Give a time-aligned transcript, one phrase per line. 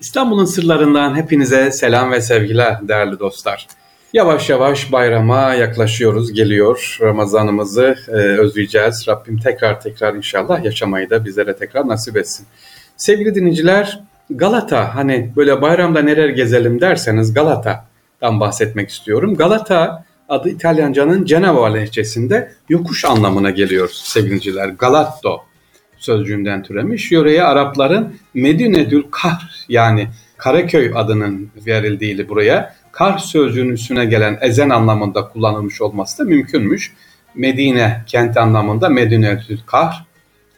[0.00, 3.66] İstanbul'un sırlarından hepinize selam ve sevgiler değerli dostlar.
[4.12, 6.98] Yavaş yavaş bayrama yaklaşıyoruz, geliyor.
[7.00, 9.08] Ramazanımızı e, özleyeceğiz.
[9.08, 12.46] Rabbim tekrar tekrar inşallah yaşamayı da bizlere tekrar nasip etsin.
[12.96, 14.00] Sevgili dinleyiciler,
[14.30, 19.34] Galata hani böyle bayramda neler gezelim derseniz Galata'dan bahsetmek istiyorum.
[19.34, 24.68] Galata adı İtalyancanın Cenova lehçesinde yokuş anlamına geliyor sevgiliciler.
[24.68, 25.47] Galatto
[25.98, 27.12] sözcüğünden türemiş.
[27.12, 35.28] Yöreye Arapların Medinedül Kahr yani Karaköy adının verildiği buraya Kar sözcüğünün üstüne gelen ezen anlamında
[35.28, 36.92] kullanılmış olması da mümkünmüş.
[37.34, 40.04] Medine kent anlamında Medinedül Kahr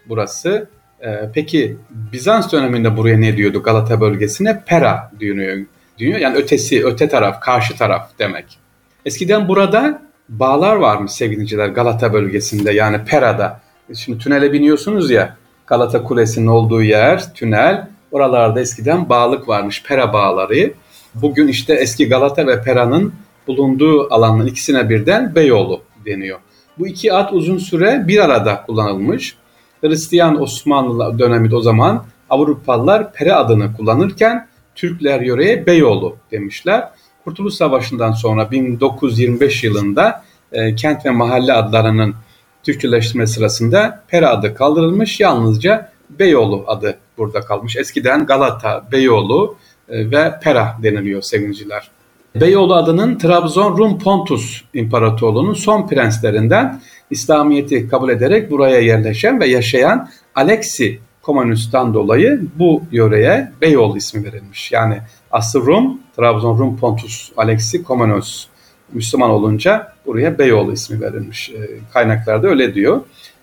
[0.08, 0.68] burası.
[1.04, 4.62] Ee, peki Bizans döneminde buraya ne diyordu Galata bölgesine?
[4.66, 5.66] Pera diyor.
[5.98, 6.18] diyor.
[6.18, 8.58] Yani ötesi, öte taraf, karşı taraf demek.
[9.04, 13.60] Eskiden burada bağlar varmış sevgiliciler Galata bölgesinde yani Pera'da.
[13.94, 15.36] Şimdi tünele biniyorsunuz ya
[15.66, 17.88] Galata Kulesi'nin olduğu yer tünel.
[18.12, 20.72] Oralarda eskiden bağlık varmış Pera bağları.
[21.14, 23.12] Bugün işte eski Galata ve Pera'nın
[23.46, 26.38] bulunduğu alanın ikisine birden Beyoğlu deniyor.
[26.78, 29.36] Bu iki ad uzun süre bir arada kullanılmış.
[29.80, 36.88] Hristiyan Osmanlı döneminde o zaman Avrupalılar Pera adını kullanırken Türkler yöreye Beyoğlu demişler.
[37.24, 42.14] Kurtuluş Savaşı'ndan sonra 1925 yılında e, kent ve mahalle adlarının
[42.62, 45.20] Türkçeleştirme sırasında Pera adı kaldırılmış.
[45.20, 47.76] Yalnızca Beyoğlu adı burada kalmış.
[47.76, 49.56] Eskiden Galata, Beyoğlu
[49.88, 51.90] e, ve Pera deniliyor sevgiliciler.
[52.34, 60.10] Beyoğlu adının Trabzon Rum Pontus İmparatorluğu'nun son prenslerinden İslamiyet'i kabul ederek buraya yerleşen ve yaşayan
[60.34, 64.72] Alexi Komünist'ten dolayı bu yöreye Beyoğlu ismi verilmiş.
[64.72, 64.98] Yani
[65.30, 68.46] aslı Rum, Trabzon Rum Pontus Alexi Komünos
[68.92, 71.50] Müslüman olunca buraya Beyoğlu ismi verilmiş.
[71.50, 73.00] E, kaynaklarda öyle diyor.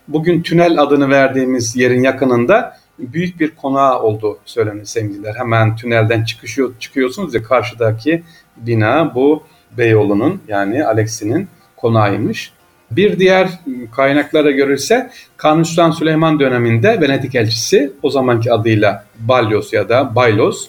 [0.08, 5.34] Bugün tünel adını verdiğimiz yerin yakınında büyük bir konağı olduğu söylenir sevgililer.
[5.34, 8.22] Hemen tünelden çıkışıyor, çıkıyorsunuz ya karşıdaki
[8.56, 9.42] bina bu
[9.78, 12.52] Beyoğlu'nun yani Alexi'nin konağıymış.
[12.90, 13.48] Bir diğer
[13.96, 20.68] kaynaklara görülse Kanuni Sultan Süleyman döneminde Venedik elçisi o zamanki adıyla Balyos ya da Baylos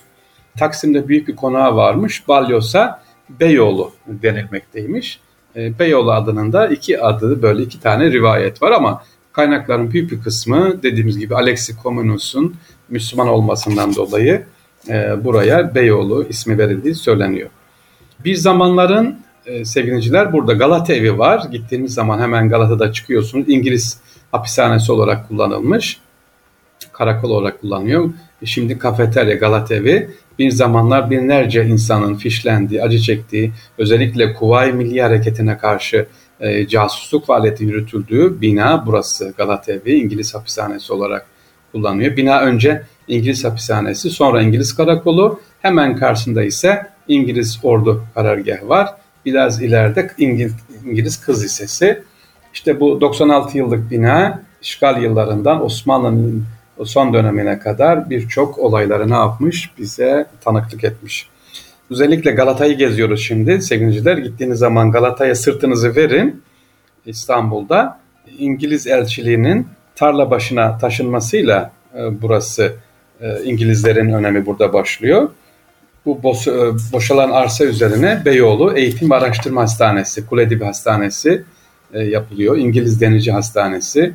[0.58, 2.28] Taksim'de büyük bir konağı varmış.
[2.28, 3.02] Balyos'a
[3.40, 5.20] Beyoğlu denilmekteymiş.
[5.56, 9.04] E, Beyoğlu adının da iki adı böyle iki tane rivayet var ama
[9.34, 12.56] kaynakların büyük bir kısmı dediğimiz gibi Alexi Comnenus'un
[12.90, 14.46] Müslüman olmasından dolayı
[14.90, 17.50] e, buraya Beyoğlu ismi verildiği söyleniyor.
[18.26, 21.44] Bir zamanların e, sevgiliciler burada Galata evi var.
[21.52, 23.50] Gittiğiniz zaman hemen Galata'da çıkıyorsunuz.
[23.50, 24.00] İngiliz
[24.32, 26.00] hapishanesi olarak kullanılmış.
[26.92, 28.10] Karakol olarak kullanıyor.
[28.46, 30.10] Şimdi kafeterya Galata evi
[30.40, 36.08] bir zamanlar binlerce insanın fişlendiği, acı çektiği, özellikle Kuvayi Milli Hareketi'ne karşı
[36.40, 41.26] e, casusluk faaliyeti yürütüldüğü bina burası Galata Evi İngiliz hapishanesi olarak
[41.72, 42.18] kullanılıyor.
[42.18, 48.90] Bina önce İngiliz hapishanesi sonra İngiliz karakolu hemen karşısında ise İngiliz ordu karargahı var.
[49.26, 52.04] Biraz ileride İngiliz, İngiliz Kız Lisesi.
[52.54, 56.46] İşte bu 96 yıllık bina işgal yıllarından Osmanlı'nın
[56.86, 59.72] son dönemine kadar birçok olayları ne yapmış?
[59.78, 61.30] Bize tanıklık etmiş.
[61.92, 64.18] Özellikle Galata'yı geziyoruz şimdi sevgiliciler.
[64.18, 66.42] Gittiğiniz zaman Galata'ya sırtınızı verin
[67.06, 68.00] İstanbul'da.
[68.40, 72.74] İngiliz elçiliğinin tarla başına taşınmasıyla e, burası
[73.22, 75.30] e, İngilizlerin önemi burada başlıyor.
[76.06, 76.52] Bu boş, e,
[76.94, 81.44] boşalan arsa üzerine Beyoğlu Eğitim ve Araştırma Hastanesi, Kuledibi Hastanesi
[81.94, 82.58] e, yapılıyor.
[82.58, 84.14] İngiliz Denici Hastanesi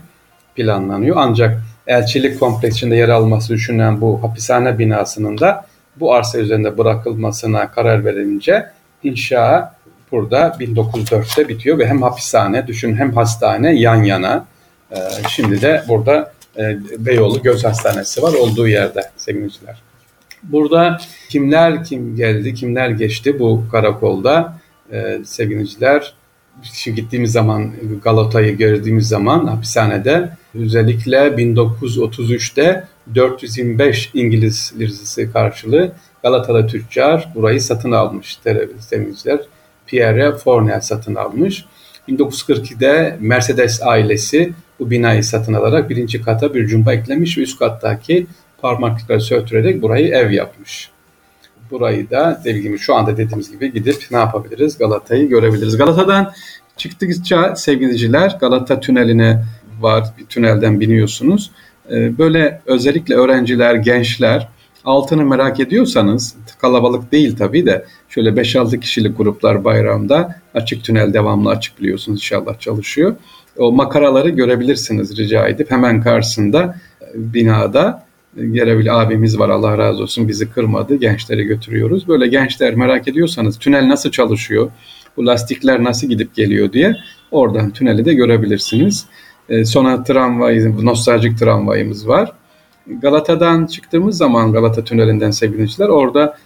[0.56, 1.16] planlanıyor.
[1.18, 8.04] Ancak elçilik kompleksinde yer alması düşünülen bu hapishane binasının da bu arsa üzerinde bırakılmasına karar
[8.04, 8.66] verilince
[9.02, 9.74] inşa
[10.12, 14.46] burada 1904'te bitiyor ve hem hapishane düşün hem hastane yan yana.
[14.92, 14.96] Ee,
[15.28, 19.82] şimdi de burada e, Beyoğlu Göz Hastanesi var olduğu yerde sevgiliciler.
[20.42, 24.58] Burada kimler kim geldi, kimler geçti bu karakolda
[24.92, 26.14] e, sevgiliciler.
[26.62, 27.72] Şimdi gittiğimiz zaman
[28.04, 32.84] Galata'yı gördüğümüz zaman hapishanede özellikle 1933'te
[33.14, 38.38] 425 İngiliz lirası karşılığı Galatalı tüccar burayı satın almış
[38.90, 39.40] temizciler.
[39.86, 41.64] Pierre Fournel satın almış.
[42.08, 48.26] 1942'de Mercedes ailesi bu binayı satın alarak birinci kata bir cumba eklemiş ve üst kattaki
[48.58, 50.90] parmaklıkları söktürerek burayı ev yapmış.
[51.70, 54.78] Burayı da dediğimiz şu anda dediğimiz gibi gidip ne yapabiliriz?
[54.78, 55.76] Galata'yı görebiliriz.
[55.76, 56.32] Galata'dan
[56.76, 59.44] çıktıkça sevgiliciler Galata tüneline
[59.80, 60.04] var.
[60.18, 61.50] Bir tünelden biniyorsunuz.
[61.90, 64.48] Ee, böyle özellikle öğrenciler, gençler
[64.84, 71.50] altını merak ediyorsanız kalabalık değil tabii de şöyle 5-6 kişilik gruplar bayramda açık tünel devamlı
[71.50, 73.16] açık biliyorsunuz inşallah çalışıyor.
[73.58, 78.04] O makaraları görebilirsiniz rica edip hemen karşısında e, binada
[78.36, 80.94] Gelebil abimiz var Allah razı olsun bizi kırmadı.
[80.94, 82.08] Gençleri götürüyoruz.
[82.08, 84.70] Böyle gençler merak ediyorsanız tünel nasıl çalışıyor?
[85.16, 86.96] Bu lastikler nasıl gidip geliyor diye
[87.30, 89.06] oradan tüneli de görebilirsiniz.
[89.48, 92.32] E, sonra tramvay, nostaljik tramvayımız var.
[92.86, 96.36] Galata'dan çıktığımız zaman Galata Tüneli'nden sevgiliciler orada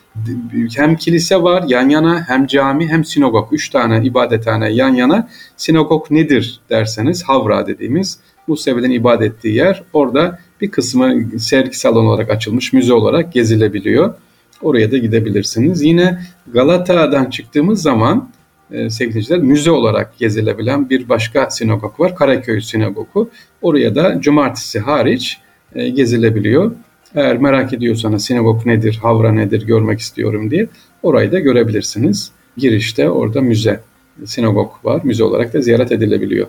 [0.77, 3.53] hem kilise var yan yana hem cami hem sinagog.
[3.53, 5.29] Üç tane ibadethane yan yana.
[5.57, 8.19] Sinagog nedir derseniz Havra dediğimiz
[8.49, 9.83] Musevi'nin ibadet ettiği yer.
[9.93, 14.15] Orada bir kısmı sergi salonu olarak açılmış müze olarak gezilebiliyor.
[14.63, 15.83] Oraya da gidebilirsiniz.
[15.83, 16.19] Yine
[16.53, 18.29] Galata'dan çıktığımız zaman
[18.71, 22.17] e, sevgiliciler müze olarak gezilebilen bir başka sinagog var.
[22.17, 23.31] Karaköy Sinagogu.
[23.63, 25.39] Oraya da cumartesi hariç
[25.75, 26.73] e, gezilebiliyor.
[27.15, 30.69] Eğer merak ediyorsanız sinagog nedir, havra nedir görmek istiyorum diye
[31.03, 32.31] orayı da görebilirsiniz.
[32.57, 33.81] Girişte orada müze,
[34.25, 35.01] sinagog var.
[35.05, 36.47] Müze olarak da ziyaret edilebiliyor.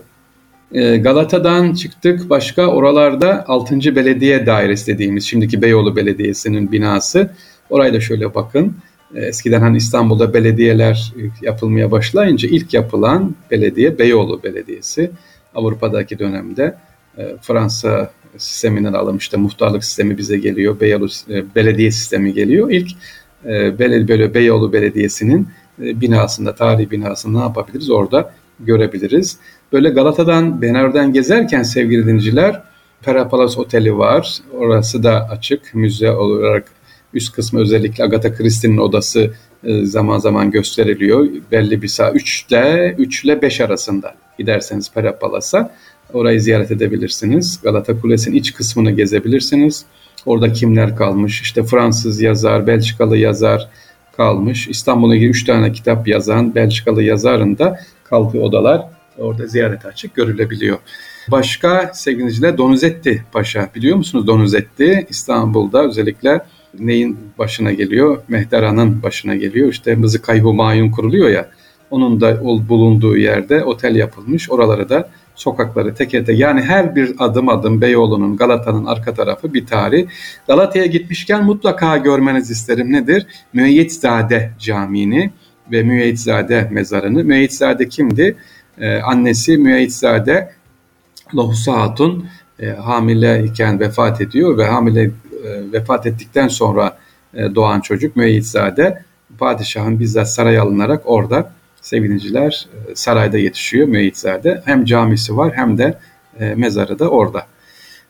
[0.72, 2.30] E, Galata'dan çıktık.
[2.30, 3.96] Başka oralarda 6.
[3.96, 7.32] Belediye Dairesi dediğimiz şimdiki Beyoğlu Belediyesi'nin binası.
[7.70, 8.78] Orayı da şöyle bakın.
[9.16, 15.12] E, eskiden hani İstanbul'da belediyeler yapılmaya başlayınca ilk yapılan belediye Beyoğlu Belediyesi.
[15.56, 16.76] Avrupa'daki dönemde
[17.42, 19.40] Fransa sisteminden alınmıştı.
[19.40, 20.80] Muhtarlık sistemi bize geliyor.
[20.80, 22.72] Beyoğlu e, belediye sistemi geliyor.
[22.72, 22.92] İlk
[23.46, 25.48] e, Beyoğlu Belediyesi'nin
[25.82, 27.90] e, binasında, tarihi binasında ne yapabiliriz?
[27.90, 29.38] Orada görebiliriz.
[29.74, 32.62] Böyle Galata'dan, Bener'den gezerken sevgili dinleyiciler
[33.02, 34.38] Perapalas Oteli var.
[34.54, 35.74] Orası da açık.
[35.74, 36.68] Müze olarak
[37.14, 39.34] üst kısmı özellikle Agatha Christie'nin odası
[39.84, 41.28] zaman zaman gösteriliyor.
[41.52, 45.72] Belli bir saat 3 ile 3 ile 5 arasında giderseniz Perapalas'a
[46.14, 47.60] Orayı ziyaret edebilirsiniz.
[47.64, 49.86] Galata Kulesi'nin iç kısmını gezebilirsiniz.
[50.26, 51.42] Orada kimler kalmış?
[51.42, 53.68] İşte Fransız yazar, Belçikalı yazar
[54.18, 54.68] kalmış.
[54.68, 57.80] İstanbul'a ilgili 3 tane kitap yazan Belçikalı yazarın da
[58.10, 58.86] kaldığı odalar
[59.18, 60.78] orada ziyaret açık görülebiliyor.
[61.32, 66.42] Başka sevgiliciler Donizetti Paşa biliyor musunuz Donizetti İstanbul'da özellikle
[66.80, 68.18] neyin başına geliyor?
[68.28, 69.70] Mehderan'ın başına geliyor.
[69.72, 71.50] İşte Mızıkay Humayun kuruluyor ya
[71.92, 74.52] onun da bulunduğu yerde otel yapılmış.
[74.52, 79.66] Oralara da sokakları teker teker yani her bir adım adım Beyoğlu'nun Galata'nın arka tarafı bir
[79.66, 80.08] tarih.
[80.48, 83.28] Galata'ya gitmişken mutlaka görmeniz isterim nedir?
[83.54, 85.32] Müeyyitzade Camii'ni
[85.72, 87.24] ve Müeyyitzade mezarını.
[87.24, 88.36] Müeyyitzade kimdi?
[88.78, 90.52] Ee, annesi Müeyyitzade
[91.36, 92.26] Lohusa Hatun
[92.60, 95.12] e, hamile iken vefat ediyor ve hamile e,
[95.74, 96.98] vefat ettikten sonra
[97.34, 99.04] e, doğan çocuk Müeyyitzade
[99.38, 101.52] padişahın bizzat saraya alınarak orada
[101.82, 104.62] sevgiliciler e, sarayda yetişiyor Müeyyitler'de.
[104.66, 105.98] Hem camisi var hem de
[106.40, 107.46] e, mezarı da orada.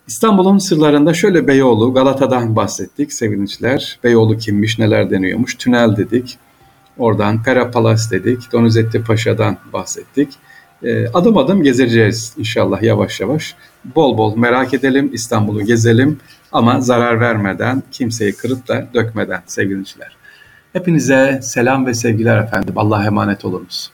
[0.08, 4.00] İstanbul'un sırlarında şöyle Beyoğlu, Galata'dan bahsettik sevgiliciler.
[4.04, 6.38] Beyoğlu kimmiş, neler deniyormuş, tünel dedik.
[7.00, 10.34] Oradan Pera Palas dedik, Donizetti Paşa'dan bahsettik.
[10.84, 13.56] E, adım adım gezeceğiz inşallah yavaş yavaş.
[13.96, 16.20] Bol bol merak edelim, İstanbul'u gezelim
[16.52, 20.18] ama zarar vermeden, kimseyi kırıp da dökmeden sevgiliciler.
[20.74, 22.74] Hepinize selam ve sevgiler efendim.
[22.78, 23.92] Allah'a emanet olunuz.